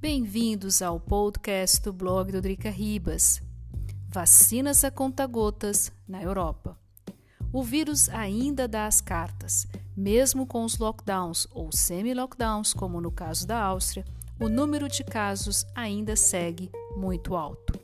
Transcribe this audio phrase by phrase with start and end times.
[0.00, 3.42] Bem-vindos ao podcast do blog do Drica Ribas.
[4.08, 6.78] Vacinas a conta-gotas na Europa.
[7.52, 9.66] O vírus ainda dá as cartas.
[9.96, 14.04] Mesmo com os lockdowns ou semi-lockdowns, como no caso da Áustria,
[14.38, 17.76] o número de casos ainda segue muito alto.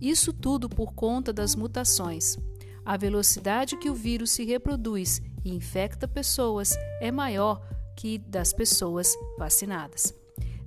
[0.00, 2.36] Isso tudo por conta das mutações.
[2.84, 7.64] A velocidade que o vírus se reproduz e infecta pessoas é maior
[7.96, 10.21] que das pessoas vacinadas.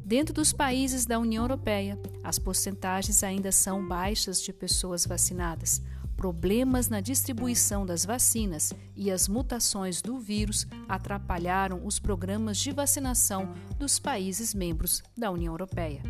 [0.05, 5.81] Dentro dos países da União Europeia, as porcentagens ainda são baixas de pessoas vacinadas.
[6.15, 13.51] Problemas na distribuição das vacinas e as mutações do vírus atrapalharam os programas de vacinação
[13.79, 16.03] dos países membros da União Europeia.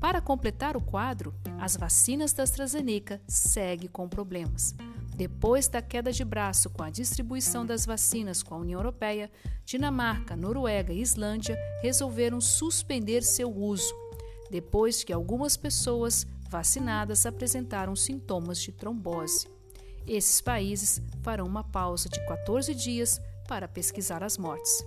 [0.00, 4.74] Para completar o quadro, as vacinas da AstraZeneca seguem com problemas.
[5.16, 9.30] Depois da queda de braço com a distribuição das vacinas com a União Europeia,
[9.64, 13.94] Dinamarca, Noruega e Islândia resolveram suspender seu uso,
[14.50, 19.48] depois que algumas pessoas vacinadas apresentaram sintomas de trombose.
[20.06, 24.84] Esses países farão uma pausa de 14 dias para pesquisar as mortes.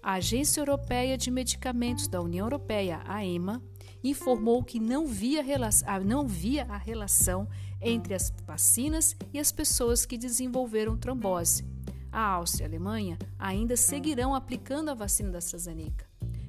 [0.00, 3.60] A Agência Europeia de Medicamentos da União Europeia, a EMA,
[4.02, 5.42] informou que não via,
[6.04, 7.48] não via a relação
[7.80, 11.64] entre as vacinas e as pessoas que desenvolveram trombose.
[12.10, 16.06] A Áustria e a Alemanha ainda seguirão aplicando a vacina da AstraZeneca.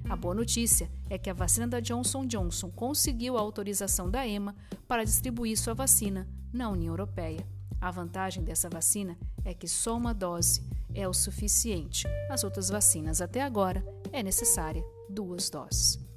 [0.09, 4.55] A boa notícia é que a vacina da Johnson Johnson conseguiu a autorização da EMA
[4.87, 7.45] para distribuir sua vacina na União Europeia.
[7.79, 10.63] A vantagem dessa vacina é que só uma dose
[10.95, 12.07] é o suficiente.
[12.29, 16.08] As outras vacinas até agora é necessária duas doses.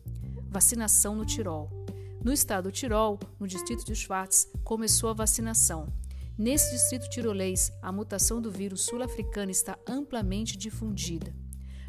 [0.53, 1.71] Vacinação no Tirol.
[2.23, 5.91] No estado do Tirol, no distrito de Schwarz, começou a vacinação.
[6.37, 11.35] Nesse distrito tirolês, a mutação do vírus sul-africano está amplamente difundida.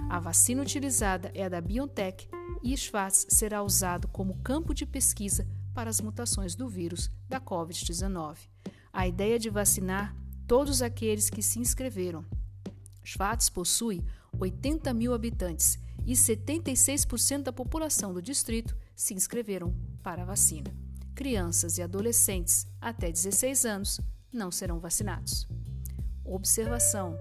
[0.09, 2.29] A vacina utilizada é a da BioNTech
[2.63, 8.37] e Schwarz será usado como campo de pesquisa para as mutações do vírus da Covid-19.
[8.93, 10.15] A ideia de vacinar
[10.47, 12.23] todos aqueles que se inscreveram.
[13.03, 14.01] Schwarz possui
[14.39, 20.75] 80 mil habitantes e 76% da população do distrito se inscreveram para a vacina.
[21.15, 23.99] Crianças e adolescentes até 16 anos
[24.31, 25.47] não serão vacinados.
[26.25, 27.15] Observação: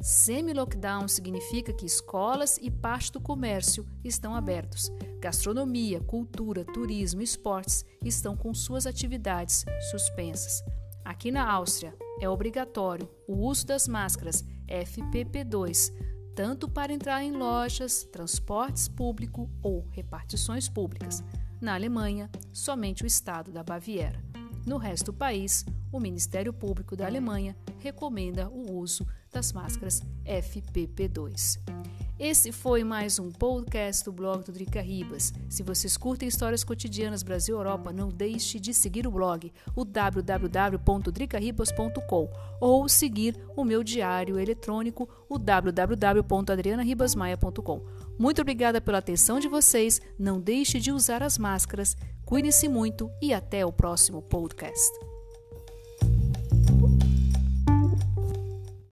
[0.00, 4.90] Semi-lockdown significa que escolas e parte do comércio estão abertos.
[5.20, 10.62] Gastronomia, cultura, turismo e esportes estão com suas atividades suspensas.
[11.04, 15.92] Aqui na Áustria, é obrigatório o uso das máscaras FPP2
[16.38, 21.20] tanto para entrar em lojas, transportes público ou repartições públicas.
[21.60, 24.22] Na Alemanha, somente o estado da Baviera.
[24.64, 29.04] No resto do país, o Ministério Público da Alemanha recomenda o uso
[29.38, 31.60] das máscaras FPP2.
[32.18, 35.32] Esse foi mais um podcast do blog do Drica Ribas.
[35.48, 42.28] Se vocês curtem histórias cotidianas Brasil Europa, não deixe de seguir o blog, o www.dricaribas.com,
[42.60, 47.86] ou seguir o meu diário eletrônico, o www.adrianaribasmaia.com.
[48.18, 50.00] Muito obrigada pela atenção de vocês.
[50.18, 51.96] Não deixe de usar as máscaras.
[52.24, 54.90] Cuide-se muito e até o próximo podcast.